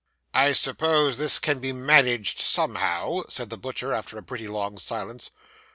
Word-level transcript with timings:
'I 0.33 0.53
suppose 0.53 1.17
this 1.17 1.37
can 1.37 1.59
be 1.59 1.71
managed 1.71 2.39
somehow,' 2.39 3.21
said 3.29 3.51
the 3.51 3.55
butcher, 3.57 3.93
after 3.93 4.17
a 4.17 4.23
pretty 4.23 4.47
long 4.47 4.79
silence. 4.79 5.29